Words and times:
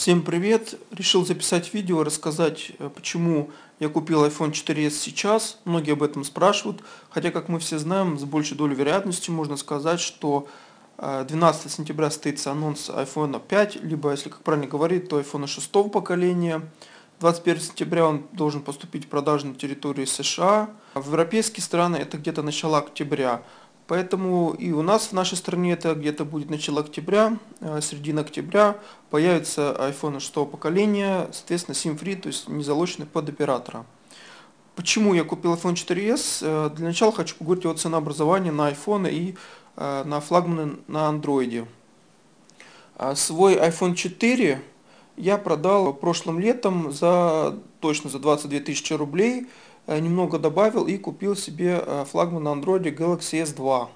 Всем 0.00 0.22
привет! 0.22 0.80
Решил 0.92 1.26
записать 1.26 1.74
видео, 1.74 2.02
рассказать, 2.02 2.72
э, 2.78 2.88
почему 2.88 3.50
я 3.80 3.90
купил 3.90 4.24
iPhone 4.24 4.50
4s 4.50 4.92
сейчас. 4.92 5.58
Многие 5.66 5.92
об 5.92 6.02
этом 6.02 6.24
спрашивают, 6.24 6.82
хотя, 7.10 7.30
как 7.30 7.50
мы 7.50 7.58
все 7.58 7.78
знаем, 7.78 8.18
с 8.18 8.24
большей 8.24 8.56
долей 8.56 8.74
вероятности 8.74 9.28
можно 9.28 9.58
сказать, 9.58 10.00
что 10.00 10.48
12 10.96 11.66
э, 11.66 11.68
сентября 11.68 12.08
состоится 12.08 12.50
анонс 12.50 12.88
iPhone 12.88 13.38
5, 13.46 13.84
либо, 13.84 14.12
если 14.12 14.30
как 14.30 14.40
правильно 14.40 14.66
говорить, 14.66 15.10
то 15.10 15.20
iPhone 15.20 15.46
6 15.46 15.70
поколения. 15.92 16.62
21 17.18 17.60
сентября 17.60 18.06
он 18.06 18.26
должен 18.32 18.62
поступить 18.62 19.04
в 19.04 19.08
продажу 19.08 19.48
на 19.48 19.54
территории 19.54 20.06
США. 20.06 20.70
В 20.94 21.08
европейские 21.08 21.62
страны 21.62 21.98
это 21.98 22.16
где-то 22.16 22.40
начало 22.40 22.78
октября. 22.78 23.42
Поэтому 23.90 24.52
и 24.52 24.70
у 24.70 24.82
нас 24.82 25.08
в 25.08 25.14
нашей 25.14 25.36
стране 25.36 25.72
это 25.72 25.96
где-то 25.96 26.24
будет 26.24 26.48
начало 26.48 26.82
октября, 26.82 27.36
э, 27.58 27.80
середина 27.82 28.20
октября, 28.20 28.78
появится 29.10 29.76
iPhone 29.80 30.20
6 30.20 30.46
поколения, 30.46 31.28
соответственно 31.32 31.74
SIM-free, 31.74 32.14
то 32.14 32.28
есть 32.28 32.48
не 32.48 32.62
залоченный 32.62 33.06
под 33.06 33.28
оператора. 33.28 33.84
Почему 34.76 35.12
я 35.12 35.24
купил 35.24 35.54
iPhone 35.54 35.74
4s? 35.74 36.38
Э, 36.42 36.70
для 36.70 36.86
начала 36.86 37.10
хочу 37.10 37.34
поговорить 37.34 37.66
о 37.66 37.74
ценообразовании 37.74 38.50
на 38.50 38.70
iPhone 38.70 39.10
и 39.10 39.34
э, 39.74 40.04
на 40.04 40.20
флагманы 40.20 40.76
на 40.86 41.10
Android. 41.10 41.66
Свой 43.16 43.56
iPhone 43.56 43.96
4 43.96 44.62
я 45.16 45.36
продал 45.36 45.94
прошлым 45.94 46.38
летом 46.38 46.92
за 46.92 47.58
точно 47.80 48.08
за 48.08 48.20
22 48.20 48.60
тысячи 48.60 48.92
рублей 48.92 49.48
немного 49.86 50.38
добавил 50.38 50.86
и 50.86 50.96
купил 50.96 51.36
себе 51.36 51.82
э, 51.84 52.04
флагман 52.08 52.42
на 52.42 52.48
Android 52.50 52.82
Galaxy 52.94 53.42
S2. 53.42 53.88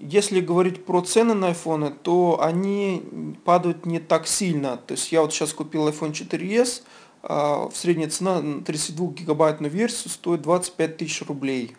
Если 0.00 0.40
говорить 0.40 0.84
про 0.84 1.00
цены 1.00 1.34
на 1.34 1.50
iPhone, 1.50 1.96
то 2.02 2.40
они 2.40 3.02
падают 3.44 3.84
не 3.84 3.98
так 3.98 4.26
сильно. 4.28 4.76
То 4.76 4.92
есть 4.92 5.10
я 5.10 5.22
вот 5.22 5.32
сейчас 5.32 5.52
купил 5.52 5.88
iPhone 5.88 6.12
4s, 6.12 6.82
в 7.20 7.72
средняя 7.74 8.08
цена 8.08 8.40
на 8.40 8.62
32 8.62 9.08
гигабайтную 9.08 9.72
версию 9.72 10.10
стоит 10.10 10.42
25 10.42 10.96
тысяч 10.96 11.22
рублей. 11.26 11.76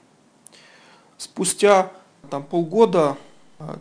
Спустя 1.18 1.92
там, 2.30 2.44
полгода 2.44 3.18
э, 3.18 3.29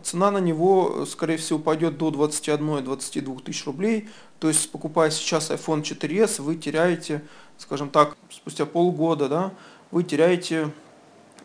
цена 0.03 0.31
на 0.31 0.39
него, 0.39 1.05
скорее 1.05 1.37
всего, 1.37 1.59
пойдет 1.59 1.97
до 1.97 2.09
21-22 2.09 3.43
тысяч 3.43 3.65
рублей. 3.65 4.09
То 4.39 4.47
есть, 4.47 4.71
покупая 4.71 5.11
сейчас 5.11 5.51
iPhone 5.51 5.81
4s, 5.81 6.41
вы 6.41 6.55
теряете 6.55 7.21
скажем 7.59 7.89
так, 7.89 8.17
спустя 8.31 8.65
полгода, 8.65 9.29
да, 9.29 9.53
вы 9.91 10.03
теряете 10.03 10.71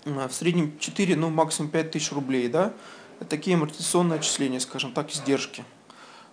в 0.05 0.31
среднем 0.31 0.79
4, 0.79 1.17
ну 1.17 1.29
максимум 1.29 1.71
5 1.71 1.91
тысяч 1.91 2.13
рублей, 2.13 2.49
да, 2.49 2.73
это 3.21 3.31
такие 3.31 3.57
амортизационные 3.57 4.19
отчисления, 4.19 4.61
скажем 4.61 4.93
так, 4.93 5.11
издержки. 5.11 5.65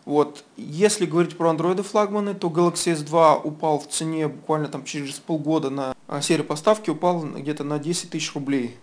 Вот. 0.04 0.44
Если 0.58 1.06
говорить 1.06 1.38
про 1.38 1.52
андроиды 1.52 1.84
флагманы, 1.84 2.34
то 2.34 2.48
Galaxy 2.48 2.96
S2 2.96 3.42
упал 3.44 3.80
в 3.80 3.88
цене 3.88 4.28
буквально 4.28 4.68
там 4.68 4.84
через 4.84 5.20
полгода 5.20 5.70
на 5.70 5.96
а, 6.08 6.22
серию 6.22 6.46
поставки, 6.46 6.90
упал 6.90 7.24
где-то 7.24 7.64
на 7.64 7.78
10 7.78 8.10
тысяч 8.10 8.34
рублей. 8.34 8.78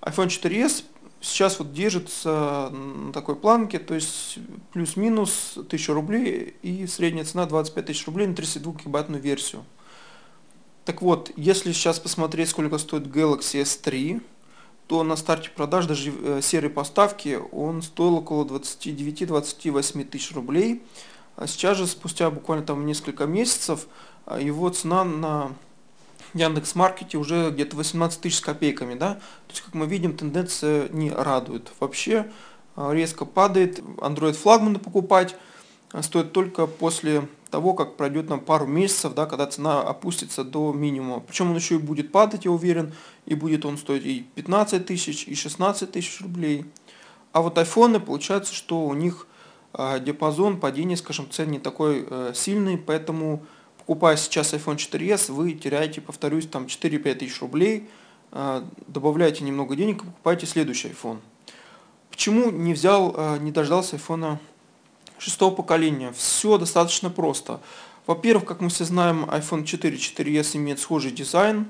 iPhone 0.00 0.28
4s 0.28 0.84
сейчас 1.22 1.58
вот 1.58 1.72
держится 1.72 2.68
на 2.70 3.12
такой 3.12 3.36
планке, 3.36 3.78
то 3.78 3.94
есть 3.94 4.38
плюс-минус 4.72 5.52
1000 5.56 5.94
рублей 5.94 6.56
и 6.62 6.86
средняя 6.86 7.24
цена 7.24 7.46
25 7.46 7.86
тысяч 7.86 8.06
рублей 8.06 8.26
на 8.26 8.34
32 8.34 8.72
гигабайтную 8.74 9.22
версию. 9.22 9.64
Так 10.84 11.00
вот, 11.00 11.30
если 11.36 11.72
сейчас 11.72 12.00
посмотреть, 12.00 12.48
сколько 12.48 12.76
стоит 12.78 13.06
Galaxy 13.06 13.62
S3, 13.62 14.20
то 14.88 15.04
на 15.04 15.16
старте 15.16 15.48
продаж 15.50 15.86
даже 15.86 16.12
э, 16.12 16.40
серой 16.42 16.70
поставки 16.70 17.38
он 17.52 17.82
стоил 17.82 18.16
около 18.16 18.44
29-28 18.44 20.04
тысяч 20.04 20.34
рублей. 20.34 20.82
А 21.36 21.46
сейчас 21.46 21.78
же, 21.78 21.86
спустя 21.86 22.30
буквально 22.30 22.66
там 22.66 22.84
несколько 22.84 23.26
месяцев, 23.26 23.86
а, 24.26 24.40
его 24.40 24.68
цена 24.70 25.04
на 25.04 25.52
Яндекс 26.34 26.74
Маркете 26.74 27.18
уже 27.18 27.50
где-то 27.50 27.76
18 27.76 28.20
тысяч 28.20 28.38
с 28.38 28.40
копейками, 28.40 28.94
да. 28.94 29.14
То 29.14 29.50
есть, 29.50 29.62
как 29.62 29.74
мы 29.74 29.86
видим, 29.86 30.16
тенденция 30.16 30.88
не 30.88 31.10
радует. 31.10 31.72
Вообще 31.78 32.30
а, 32.74 32.92
резко 32.92 33.24
падает. 33.24 33.78
Android 33.78 34.32
флагманы 34.32 34.78
покупать 34.78 35.36
а, 35.92 36.02
стоит 36.02 36.32
только 36.32 36.66
после 36.66 37.28
того, 37.50 37.74
как 37.74 37.96
пройдет 37.96 38.30
нам 38.30 38.40
пару 38.40 38.66
месяцев, 38.66 39.14
да, 39.14 39.26
когда 39.26 39.46
цена 39.46 39.82
опустится 39.82 40.42
до 40.42 40.72
минимума. 40.72 41.20
Причем 41.20 41.50
он 41.50 41.56
еще 41.56 41.74
и 41.74 41.78
будет 41.78 42.10
падать, 42.10 42.46
я 42.46 42.50
уверен, 42.50 42.94
и 43.26 43.34
будет 43.34 43.66
он 43.66 43.76
стоить 43.76 44.06
и 44.06 44.26
15 44.34 44.86
тысяч, 44.86 45.28
и 45.28 45.34
16 45.34 45.92
тысяч 45.92 46.20
рублей. 46.22 46.64
А 47.32 47.42
вот 47.42 47.58
айфоны, 47.58 48.00
получается, 48.00 48.54
что 48.54 48.86
у 48.86 48.94
них 48.94 49.26
э, 49.74 50.00
диапазон 50.00 50.60
падения, 50.60 50.96
скажем, 50.96 51.30
цен 51.30 51.50
не 51.50 51.58
такой 51.58 52.06
э, 52.08 52.32
сильный, 52.34 52.78
поэтому 52.78 53.44
покупая 53.82 54.16
сейчас 54.16 54.54
iPhone 54.54 54.76
4s, 54.76 55.32
вы 55.32 55.52
теряете, 55.52 56.00
повторюсь, 56.00 56.46
там 56.46 56.64
4-5 56.64 57.14
тысяч 57.16 57.40
рублей, 57.40 57.88
э, 58.30 58.62
добавляете 58.86 59.44
немного 59.44 59.76
денег 59.76 60.02
и 60.02 60.06
покупаете 60.06 60.46
следующий 60.46 60.88
iPhone. 60.88 61.18
Почему 62.10 62.50
не 62.50 62.74
взял, 62.74 63.14
э, 63.16 63.38
не 63.40 63.50
дождался 63.50 63.96
iPhone 63.96 64.38
шестого 65.18 65.54
поколения. 65.54 66.12
Все 66.12 66.58
достаточно 66.58 67.10
просто. 67.10 67.60
Во-первых, 68.06 68.44
как 68.44 68.60
мы 68.60 68.68
все 68.68 68.84
знаем, 68.84 69.24
iPhone 69.24 69.64
4 69.64 69.96
4s 69.96 70.56
имеет 70.56 70.80
схожий 70.80 71.12
дизайн. 71.12 71.66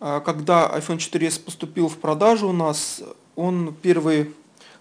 А, 0.00 0.20
когда 0.20 0.70
iPhone 0.74 0.96
4s 0.96 1.40
поступил 1.40 1.88
в 1.88 1.98
продажу 1.98 2.48
у 2.48 2.52
нас, 2.52 3.02
он 3.36 3.74
первый, 3.82 4.34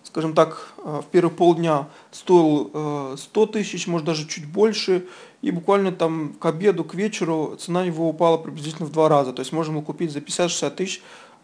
скажем 0.03 0.33
так, 0.33 0.73
а, 0.77 1.01
в 1.01 1.05
первые 1.07 1.33
полдня 1.33 1.87
стоил 2.11 3.15
100 3.17 3.45
тысяч, 3.47 3.87
может 3.87 4.05
даже 4.05 4.27
чуть 4.27 4.45
больше. 4.45 5.07
И 5.41 5.49
буквально 5.51 5.91
там 5.91 6.33
к 6.39 6.45
обеду, 6.45 6.83
к 6.83 6.93
вечеру 6.93 7.55
цена 7.59 7.83
его 7.83 8.07
упала 8.07 8.37
приблизительно 8.37 8.87
в 8.87 8.91
два 8.91 9.09
раза. 9.09 9.33
То 9.33 9.41
есть 9.41 9.51
можно 9.51 9.73
было 9.73 9.81
купить 9.81 10.11
за 10.11 10.19
50-60 10.19 10.69
тысяч 10.71 11.01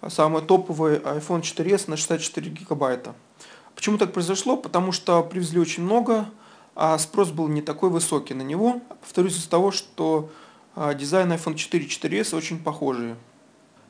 самый 0.07 0.41
топовый 0.41 0.97
iPhone 0.97 1.41
4s 1.41 1.90
на 1.90 1.97
64 1.97 2.50
гигабайта. 2.51 3.16
Почему 3.75 3.97
так 3.97 4.13
произошло? 4.13 4.57
Потому 4.57 4.91
что 4.91 5.22
привезли 5.24 5.59
очень 5.59 5.84
много, 5.84 6.25
а 6.75 6.97
спрос 6.97 7.29
был 7.29 7.47
не 7.47 7.62
такой 7.62 7.89
высокий 7.89 8.34
на 8.34 8.41
него. 8.41 8.81
Повторюсь 9.01 9.38
из-за 9.38 9.50
того, 9.50 9.72
что 9.72 10.29
а, 10.75 10.94
дизайн 10.94 11.31
iPhone 11.31 11.56
4 11.56 11.85
4s 11.85 12.35
очень 12.35 12.59
похожие. 12.59 13.16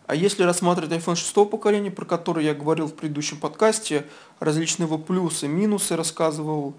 А 0.07 0.15
если 0.15 0.43
рассматривать 0.43 0.91
iPhone 0.91 1.15
6 1.15 1.49
поколения, 1.49 1.91
про 1.91 2.05
который 2.05 2.45
я 2.45 2.53
говорил 2.53 2.87
в 2.87 2.93
предыдущем 2.93 3.37
подкасте, 3.37 4.05
различные 4.39 4.85
его 4.85 4.97
плюсы, 4.97 5.49
минусы 5.49 5.97
рассказывал, 5.97 6.75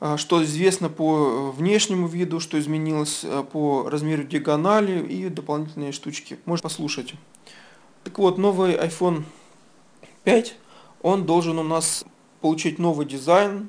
а, 0.00 0.16
что 0.16 0.42
известно 0.42 0.88
по 0.88 1.50
внешнему 1.50 2.06
виду, 2.06 2.40
что 2.40 2.58
изменилось 2.58 3.20
а, 3.24 3.42
по 3.42 3.90
размеру 3.90 4.24
диагонали 4.24 5.06
и 5.06 5.28
дополнительные 5.28 5.92
штучки. 5.92 6.38
Можно 6.46 6.70
послушать. 6.70 7.14
Так 8.04 8.18
вот, 8.18 8.38
новый 8.38 8.74
iPhone 8.74 9.24
5 10.24 10.56
он 11.02 11.26
должен 11.26 11.58
у 11.58 11.62
нас 11.62 12.06
получить 12.40 12.78
новый 12.78 13.04
дизайн, 13.04 13.68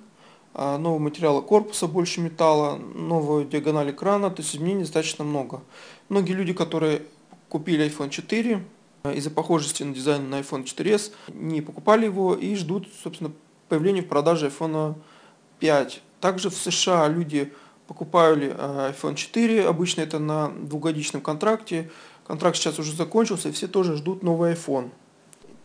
а, 0.53 0.77
новые 0.77 1.01
материалы 1.01 1.41
корпуса, 1.41 1.87
больше 1.87 2.21
металла, 2.21 2.77
новую 2.77 3.45
диагональ 3.45 3.91
экрана, 3.91 4.29
то 4.29 4.41
есть 4.41 4.55
изменений 4.55 4.83
достаточно 4.83 5.25
много. 5.25 5.61
Многие 6.07 6.33
люди, 6.33 6.53
которые 6.53 7.01
купили 7.53 7.85
iPhone 7.85 8.09
4 8.09 8.63
а, 9.03 9.11
из-за 9.11 9.29
похожести 9.29 9.83
на 9.83 9.93
дизайн 9.93 10.27
на 10.27 10.39
iPhone 10.39 10.63
4s, 10.63 11.11
не 11.27 11.61
покупали 11.61 12.05
его 12.05 12.33
и 12.33 12.55
ждут, 12.55 12.87
собственно, 13.03 13.31
появления 13.69 14.01
в 14.01 14.07
продаже 14.07 14.47
iPhone 14.47 14.95
5. 15.59 16.01
Также 16.19 16.49
в 16.49 16.55
США 16.55 17.07
люди 17.07 17.53
покупали 17.87 18.55
а, 18.57 18.91
iPhone 18.91 19.13
4, 19.13 19.67
обычно 19.67 20.01
это 20.01 20.17
на 20.17 20.49
двухгодичном 20.49 21.21
контракте. 21.21 21.91
Контракт 22.25 22.57
сейчас 22.57 22.79
уже 22.79 22.95
закончился, 22.95 23.49
и 23.49 23.51
все 23.51 23.67
тоже 23.67 23.97
ждут 23.97 24.23
новый 24.23 24.53
iPhone. 24.53 24.89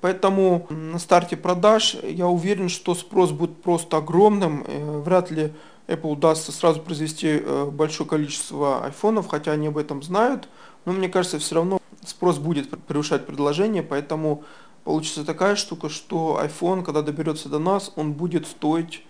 Поэтому 0.03 0.67
на 0.69 0.99
старте 0.99 1.39
продаж 1.39 1.97
я 2.03 2.27
уверен, 2.29 2.69
что 2.69 2.95
спрос 2.95 3.31
будет 3.31 3.63
просто 3.63 3.97
огромным. 3.97 4.63
Э, 4.67 5.01
вряд 5.01 5.31
ли 5.31 5.55
Apple 5.89 6.13
удастся 6.13 6.53
сразу 6.53 6.83
произвести 6.83 7.41
э, 7.43 7.71
большое 7.73 8.09
количество 8.09 8.85
айфонов, 8.85 9.27
хотя 9.27 9.53
они 9.53 9.69
об 9.69 9.79
этом 9.79 10.03
знают. 10.03 10.49
Но 10.85 10.93
мне 10.93 11.09
кажется, 11.09 11.39
все 11.39 11.57
равно 11.57 11.78
спрос 12.05 12.39
будет 12.39 12.71
превышать 12.85 13.27
предложение, 13.27 13.83
поэтому 13.83 14.45
получится 14.85 15.25
такая 15.25 15.57
штука, 15.57 15.89
что 15.89 16.41
iPhone, 16.43 16.83
когда 16.83 17.03
доберется 17.03 17.49
до 17.49 17.59
нас, 17.59 17.93
он 17.97 18.13
будет 18.13 18.47
стоить, 18.47 19.05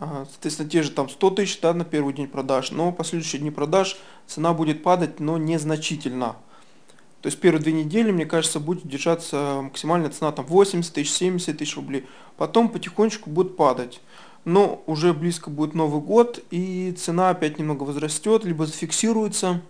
э, 0.00 0.24
соответственно, 0.30 0.68
те 0.68 0.82
же 0.82 0.90
там 0.90 1.08
100 1.08 1.30
тысяч 1.30 1.60
да, 1.60 1.72
на 1.74 1.84
первый 1.84 2.14
день 2.14 2.26
продаж, 2.26 2.70
но 2.70 2.92
последующие 2.92 3.40
дни 3.40 3.50
продаж 3.50 3.96
цена 4.26 4.52
будет 4.52 4.82
падать, 4.82 5.20
но 5.20 5.38
незначительно. 5.38 6.36
То 7.22 7.26
есть 7.26 7.38
первые 7.38 7.62
две 7.62 7.72
недели, 7.72 8.10
мне 8.10 8.24
кажется, 8.24 8.60
будет 8.60 8.86
держаться 8.86 9.60
максимальная 9.62 10.10
цена 10.10 10.32
там 10.32 10.46
80 10.46 10.92
тысяч, 10.92 11.12
70 11.12 11.58
тысяч 11.58 11.76
рублей. 11.76 12.06
Потом 12.36 12.70
потихонечку 12.70 13.28
будет 13.28 13.56
падать. 13.56 14.00
Но 14.46 14.82
уже 14.86 15.12
близко 15.12 15.50
будет 15.50 15.74
Новый 15.74 16.00
год, 16.00 16.42
и 16.50 16.92
цена 16.92 17.28
опять 17.28 17.58
немного 17.58 17.82
возрастет, 17.82 18.44
либо 18.44 18.64
зафиксируется 18.64 19.60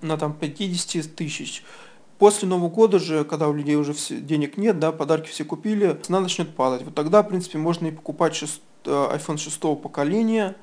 на 0.00 0.16
там 0.16 0.34
50 0.34 1.16
тысяч. 1.16 1.64
После 2.18 2.48
Нового 2.48 2.68
года 2.68 2.98
же, 2.98 3.24
когда 3.24 3.48
у 3.48 3.52
людей 3.52 3.76
уже 3.76 3.92
все, 3.92 4.18
денег 4.18 4.56
нет, 4.56 4.80
да, 4.80 4.90
подарки 4.90 5.28
все 5.28 5.44
купили, 5.44 5.96
цена 6.02 6.18
начнет 6.20 6.54
падать. 6.54 6.82
Вот 6.82 6.94
тогда, 6.94 7.22
в 7.22 7.28
принципе, 7.28 7.58
можно 7.58 7.86
и 7.86 7.92
покупать 7.92 8.34
6, 8.34 8.60
э, 8.86 8.90
iPhone 8.90 9.38
6 9.38 9.80
поколения, 9.80 10.56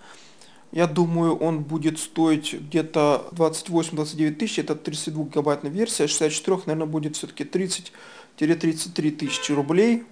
Я 0.71 0.87
думаю, 0.87 1.37
он 1.37 1.63
будет 1.63 1.99
стоить 1.99 2.53
где-то 2.53 3.29
28-29 3.31 4.31
тысяч, 4.31 4.59
это 4.59 4.75
32 4.75 5.25
гигабайтная 5.25 5.71
версия, 5.71 6.07
64, 6.07 6.63
наверное, 6.65 6.91
будет 6.91 7.15
все-таки 7.15 7.45
30-33 7.45 9.11
тысячи 9.11 9.53
рублей. 9.53 10.03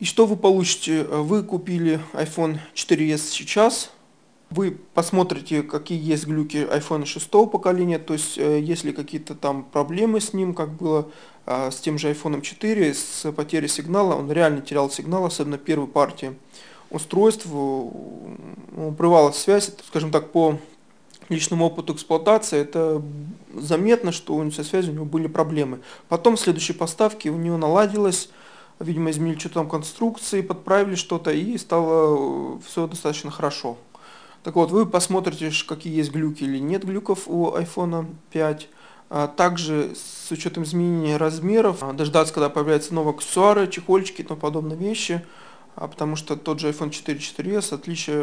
И 0.00 0.04
что 0.04 0.26
вы 0.26 0.36
получите? 0.36 1.04
Вы 1.04 1.44
купили 1.44 2.00
iPhone 2.14 2.58
4s 2.74 3.18
сейчас, 3.18 3.92
вы 4.50 4.76
посмотрите, 4.94 5.62
какие 5.62 6.00
есть 6.02 6.26
глюки 6.26 6.56
iPhone 6.56 7.04
6 7.04 7.30
поколения, 7.50 7.98
то 7.98 8.14
есть 8.14 8.36
э, 8.36 8.60
есть 8.60 8.84
ли 8.84 8.92
какие-то 8.92 9.34
там 9.34 9.64
проблемы 9.64 10.20
с 10.20 10.32
ним, 10.32 10.54
как 10.54 10.72
было 10.72 11.08
а, 11.46 11.70
с 11.70 11.80
тем 11.80 11.98
же 11.98 12.10
iPhone 12.10 12.40
4, 12.40 12.94
с 12.94 13.32
потерей 13.32 13.68
сигнала, 13.68 14.14
он 14.14 14.30
реально 14.30 14.60
терял 14.60 14.90
сигнал, 14.90 15.24
особенно 15.24 15.56
первой 15.56 15.86
партии 15.86 16.34
устройств, 16.90 17.46
обрывалась 18.76 19.36
связь, 19.36 19.70
скажем 19.86 20.10
так, 20.10 20.32
по 20.32 20.58
личному 21.28 21.66
опыту 21.66 21.94
эксплуатации, 21.94 22.58
это 22.58 23.02
заметно, 23.54 24.10
что 24.10 24.34
у 24.34 24.42
него 24.42 24.50
со 24.50 24.64
связью 24.64 24.92
у 24.92 24.94
него 24.96 25.04
были 25.04 25.28
проблемы. 25.28 25.80
Потом 26.08 26.36
в 26.36 26.40
следующей 26.40 26.72
поставке 26.72 27.30
у 27.30 27.36
него 27.36 27.56
наладилось, 27.56 28.30
видимо, 28.80 29.10
изменили 29.10 29.38
что-то 29.38 29.54
там 29.54 29.68
конструкции, 29.68 30.40
подправили 30.42 30.96
что-то, 30.96 31.30
и 31.30 31.56
стало 31.56 32.60
все 32.62 32.88
достаточно 32.88 33.30
хорошо. 33.30 33.76
Так 34.42 34.54
вот, 34.54 34.70
вы 34.70 34.86
посмотрите, 34.86 35.50
какие 35.66 35.94
есть 35.94 36.10
глюки 36.12 36.44
или 36.44 36.58
нет 36.58 36.84
глюков 36.84 37.24
у 37.26 37.50
iPhone 37.50 38.14
5. 38.32 38.68
А 39.10 39.26
также 39.26 39.92
с 39.94 40.30
учетом 40.30 40.62
изменения 40.62 41.16
размеров, 41.16 41.82
а, 41.82 41.92
дождаться, 41.92 42.32
когда 42.32 42.48
появляются 42.48 42.94
новые 42.94 43.14
аксессуары, 43.14 43.66
чехольчики 43.66 44.20
и 44.20 44.24
тому 44.24 44.40
подобные 44.40 44.78
вещи, 44.78 45.24
а 45.74 45.88
потому 45.88 46.14
что 46.14 46.36
тот 46.36 46.60
же 46.60 46.70
iPhone 46.70 46.90
4 46.90 47.18
4s, 47.18 47.74
отличия 47.74 48.22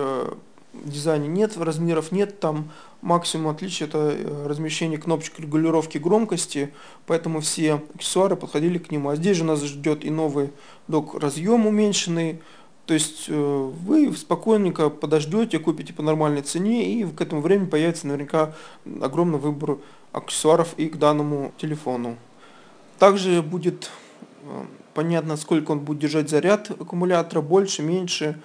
в 0.73 0.89
дизайне 0.89 1.27
нет, 1.27 1.57
размеров 1.57 2.11
нет, 2.11 2.39
там 2.39 2.71
максимум 3.01 3.49
отличия 3.49 3.87
это 3.87 4.15
э, 4.15 4.47
размещение 4.47 4.97
кнопочек 4.97 5.39
регулировки 5.39 5.97
громкости, 5.97 6.73
поэтому 7.05 7.41
все 7.41 7.81
аксессуары 7.95 8.35
подходили 8.35 8.77
к 8.77 8.89
нему. 8.89 9.09
А 9.09 9.15
здесь 9.15 9.37
же 9.37 9.43
нас 9.43 9.61
ждет 9.63 10.05
и 10.05 10.09
новый 10.09 10.51
док-разъем 10.87 11.67
уменьшенный, 11.67 12.41
то 12.87 12.93
есть 12.93 13.25
э, 13.27 13.71
вы 13.83 14.15
спокойненько 14.15 14.89
подождете, 14.89 15.59
купите 15.59 15.91
по 15.91 16.01
нормальной 16.01 16.41
цене, 16.41 16.93
и 16.93 17.05
к 17.05 17.19
этому 17.19 17.41
времени 17.41 17.67
появится 17.67 18.07
наверняка 18.07 18.53
огромный 19.01 19.39
выбор 19.39 19.79
аксессуаров 20.13 20.73
и 20.77 20.87
к 20.87 20.97
данному 20.97 21.51
телефону. 21.57 22.15
Также 22.97 23.41
будет 23.41 23.91
э, 24.43 24.65
понятно, 24.93 25.35
сколько 25.35 25.71
он 25.71 25.81
будет 25.81 25.99
держать 25.99 26.29
заряд 26.29 26.71
аккумулятора, 26.71 27.41
больше, 27.41 27.83
меньше, 27.83 28.41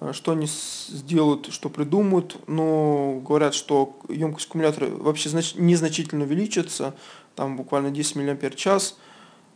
э, 0.00 0.12
что 0.12 0.32
они 0.32 0.48
сделают, 0.48 1.52
что 1.52 1.68
придумают, 1.68 2.36
но 2.48 3.20
говорят, 3.24 3.54
что 3.54 3.96
емкость 4.08 4.48
аккумулятора 4.48 4.88
вообще 4.90 5.30
незначительно 5.54 6.24
увеличится, 6.24 6.96
там 7.36 7.56
буквально 7.56 7.92
10 7.92 8.16
мАч. 8.16 8.94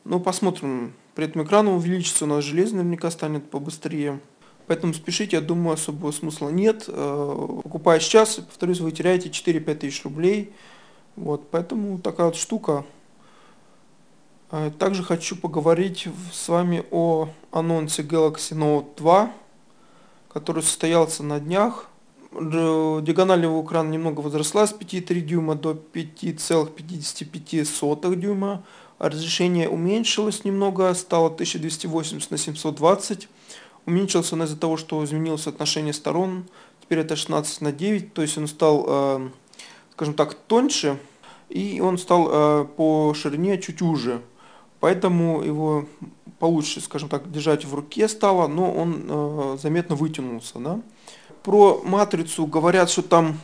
Ну, 0.04 0.20
посмотрим, 0.20 0.94
при 1.14 1.26
этом 1.26 1.44
экран 1.44 1.68
увеличится, 1.68 2.24
у 2.24 2.28
нас 2.28 2.44
железо 2.44 2.76
наверняка 2.76 3.10
станет 3.10 3.50
побыстрее. 3.50 4.20
Поэтому 4.66 4.94
спешить, 4.94 5.32
я 5.32 5.40
думаю, 5.40 5.74
особого 5.74 6.12
смысла 6.12 6.48
нет. 6.48 6.84
Э, 6.88 7.60
покупая 7.62 8.00
сейчас, 8.00 8.36
повторюсь, 8.36 8.80
вы 8.80 8.92
теряете 8.92 9.28
4-5 9.28 9.74
тысяч 9.74 10.04
рублей. 10.04 10.52
Вот, 11.16 11.50
поэтому 11.50 11.98
такая 11.98 12.26
вот 12.26 12.36
штука. 12.36 12.86
Э, 14.50 14.70
также 14.78 15.02
хочу 15.02 15.36
поговорить 15.36 16.08
с 16.32 16.48
вами 16.48 16.84
о 16.90 17.28
анонсе 17.50 18.02
Galaxy 18.02 18.56
Note 18.56 18.96
2, 18.96 19.30
который 20.32 20.62
состоялся 20.62 21.22
на 21.22 21.40
днях. 21.40 21.88
Диагональ 22.32 23.42
его 23.42 23.62
экрана 23.62 23.90
немного 23.90 24.20
возросла 24.20 24.66
с 24.66 24.72
5,3 24.72 25.20
дюйма 25.20 25.54
до 25.54 25.72
5,55 25.72 28.16
дюйма 28.16 28.64
разрешение 28.98 29.68
уменьшилось 29.68 30.44
немного, 30.44 30.92
стало 30.94 31.26
1280 31.26 32.30
на 32.30 32.38
720. 32.38 33.28
Уменьшился 33.86 34.34
он 34.34 34.44
из-за 34.44 34.56
того, 34.56 34.76
что 34.76 35.04
изменилось 35.04 35.46
отношение 35.46 35.92
сторон, 35.92 36.44
теперь 36.80 37.00
это 37.00 37.16
16 37.16 37.60
на 37.62 37.72
9, 37.72 38.14
то 38.14 38.22
есть 38.22 38.38
он 38.38 38.46
стал, 38.46 38.84
э, 38.86 39.28
скажем 39.92 40.14
так, 40.14 40.34
тоньше, 40.34 40.98
и 41.48 41.80
он 41.80 41.98
стал 41.98 42.28
э, 42.30 42.64
по 42.76 43.12
ширине 43.14 43.60
чуть 43.60 43.82
уже. 43.82 44.22
Поэтому 44.78 45.42
его 45.42 45.86
получше, 46.38 46.80
скажем 46.80 47.08
так, 47.08 47.30
держать 47.30 47.64
в 47.64 47.74
руке 47.74 48.08
стало, 48.08 48.48
но 48.48 48.72
он 48.72 49.04
э, 49.08 49.58
заметно 49.62 49.94
вытянулся. 49.94 50.58
Да? 50.58 50.80
Про 51.42 51.80
матрицу 51.84 52.46
говорят, 52.46 52.90
что 52.90 53.02
там 53.02 53.38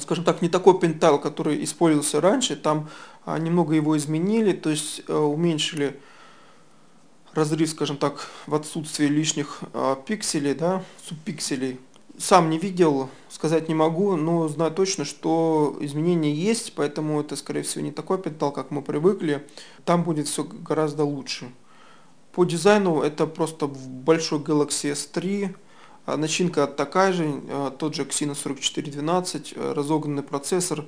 скажем 0.00 0.24
так, 0.24 0.42
не 0.42 0.48
такой 0.48 0.78
пентайл, 0.78 1.18
который 1.18 1.62
использовался 1.62 2.20
раньше, 2.20 2.56
там 2.56 2.88
а, 3.24 3.38
немного 3.38 3.74
его 3.74 3.96
изменили, 3.96 4.52
то 4.52 4.70
есть 4.70 5.02
э, 5.06 5.14
уменьшили 5.14 6.00
разрыв, 7.34 7.70
скажем 7.70 7.96
так, 7.96 8.28
в 8.46 8.54
отсутствии 8.54 9.06
лишних 9.06 9.60
а, 9.72 9.94
пикселей, 9.94 10.54
да, 10.54 10.82
субпикселей. 11.06 11.78
Сам 12.18 12.50
не 12.50 12.58
видел, 12.58 13.08
сказать 13.30 13.68
не 13.68 13.74
могу, 13.74 14.16
но 14.16 14.48
знаю 14.48 14.72
точно, 14.72 15.04
что 15.04 15.76
изменения 15.80 16.34
есть, 16.34 16.74
поэтому 16.74 17.20
это, 17.20 17.36
скорее 17.36 17.62
всего, 17.62 17.82
не 17.82 17.92
такой 17.92 18.18
пентал, 18.18 18.52
как 18.52 18.70
мы 18.70 18.82
привыкли. 18.82 19.46
Там 19.84 20.02
будет 20.02 20.28
все 20.28 20.44
гораздо 20.44 21.04
лучше. 21.04 21.50
По 22.32 22.44
дизайну 22.44 23.00
это 23.00 23.26
просто 23.26 23.66
большой 23.66 24.40
Galaxy 24.40 24.92
S3, 24.92 25.54
а, 25.54 25.69
начинка 26.06 26.66
такая 26.66 27.12
же, 27.12 27.40
а, 27.48 27.70
тот 27.70 27.94
же 27.94 28.02
Exynos 28.02 28.42
4412, 28.42 29.54
а, 29.56 29.74
разогнанный 29.74 30.22
процессор 30.22 30.84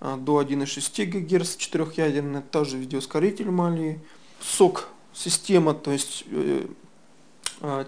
до 0.00 0.40
1,6 0.40 1.06
ГГц, 1.06 1.56
четырехъядерный, 1.56 2.42
тоже 2.42 2.76
видеоускоритель 2.76 3.50
Мали. 3.50 4.00
Сок 4.40 4.88
система, 5.14 5.72
то 5.72 5.92
есть 5.92 6.24
э, 6.30 6.66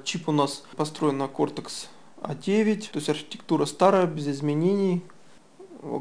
чип 0.05 0.29
у 0.29 0.33
нас 0.33 0.63
построен 0.77 1.19
на 1.19 1.25
Cortex 1.25 1.89
A9, 2.23 2.91
то 2.93 2.97
есть 2.99 3.09
архитектура 3.09 3.67
старая, 3.67 4.07
без 4.07 4.29
изменений. 4.29 5.03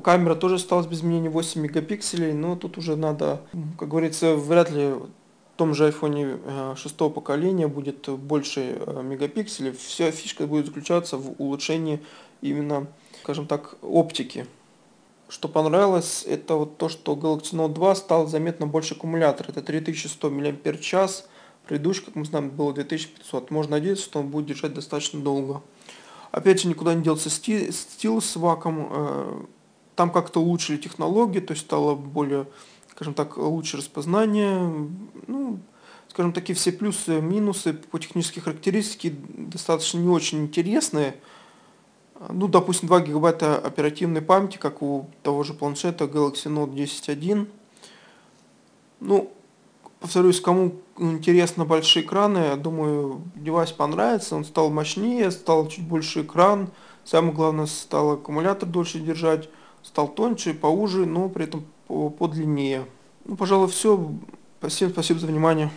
Камера 0.03 0.35
тоже 0.35 0.55
осталась 0.55 0.87
без 0.87 0.99
изменений, 0.99 1.29
8 1.29 1.61
мегапикселей, 1.61 2.33
но 2.33 2.55
тут 2.55 2.77
уже 2.77 2.95
надо, 2.95 3.41
как 3.77 3.89
говорится, 3.89 4.35
вряд 4.35 4.71
ли 4.71 4.95
в 5.55 5.57
том 5.57 5.73
же 5.73 5.87
iPhone 5.87 6.75
6 6.75 6.95
э, 6.99 7.09
поколения 7.09 7.69
будет 7.69 8.09
больше 8.09 8.77
э, 8.77 9.01
мегапикселей. 9.01 9.71
Вся 9.71 10.11
фишка 10.11 10.47
будет 10.47 10.65
заключаться 10.65 11.15
в 11.15 11.41
улучшении 11.41 12.03
именно, 12.41 12.87
скажем 13.23 13.47
так, 13.47 13.77
оптики. 13.81 14.47
Что 15.29 15.47
понравилось, 15.47 16.25
это 16.27 16.55
вот 16.55 16.77
то, 16.77 16.89
что 16.89 17.13
Galaxy 17.13 17.53
Note 17.53 17.73
2 17.73 17.95
стал 17.95 18.27
заметно 18.27 18.67
больше 18.67 18.95
аккумулятор. 18.95 19.47
Это 19.47 19.61
3100 19.61 20.29
мАч, 20.29 20.55
предыдущий, 21.65 22.03
как 22.03 22.15
мы 22.15 22.25
знаем, 22.25 22.49
было 22.49 22.73
2500. 22.73 23.49
Можно 23.49 23.77
надеяться, 23.77 24.03
что 24.03 24.19
он 24.19 24.27
будет 24.27 24.47
держать 24.47 24.73
достаточно 24.73 25.21
долго. 25.21 25.61
Опять 26.31 26.63
же, 26.63 26.67
никуда 26.67 26.93
не 26.95 27.01
делся 27.01 27.29
стил 27.29 28.21
с 28.21 28.35
ваком. 28.35 28.89
Э, 28.91 29.45
там 29.95 30.11
как-то 30.11 30.41
улучшили 30.41 30.75
технологии, 30.75 31.39
то 31.39 31.53
есть 31.53 31.65
стало 31.65 31.95
более 31.95 32.45
скажем 32.95 33.13
так, 33.13 33.37
лучше 33.37 33.77
распознание, 33.77 34.89
ну, 35.27 35.59
скажем, 36.07 36.31
такие 36.31 36.55
все 36.55 36.71
плюсы, 36.71 37.19
минусы 37.19 37.73
по 37.73 37.99
технической 37.99 38.41
характеристике 38.41 39.13
достаточно 39.27 39.99
не 39.99 40.07
очень 40.07 40.43
интересные. 40.43 41.17
Ну, 42.29 42.47
допустим, 42.47 42.87
2 42.87 43.01
гигабайта 43.01 43.57
оперативной 43.57 44.21
памяти, 44.21 44.57
как 44.57 44.81
у 44.81 45.07
того 45.23 45.43
же 45.43 45.53
планшета 45.53 46.05
Galaxy 46.05 46.45
Note 46.45 46.73
10.1. 46.73 47.47
Ну, 49.01 49.33
повторюсь, 49.99 50.39
кому 50.39 50.75
интересно 50.97 51.65
большие 51.65 52.05
экраны, 52.05 52.37
я 52.37 52.55
думаю, 52.55 53.21
девайс 53.35 53.73
понравится. 53.73 54.37
Он 54.37 54.45
стал 54.45 54.69
мощнее, 54.69 55.29
стал 55.31 55.67
чуть 55.67 55.85
больше 55.85 56.21
экран. 56.21 56.71
Самое 57.03 57.33
главное, 57.33 57.65
стал 57.65 58.11
аккумулятор 58.11 58.69
дольше 58.69 58.99
держать, 58.99 59.49
стал 59.83 60.07
тоньше, 60.07 60.53
поуже, 60.53 61.05
но 61.05 61.27
при 61.27 61.43
этом 61.43 61.65
подлиннее. 61.87 62.85
Ну, 63.25 63.35
пожалуй, 63.35 63.67
все. 63.67 64.11
Всем 64.67 64.89
спасибо 64.89 65.19
за 65.19 65.27
внимание. 65.27 65.69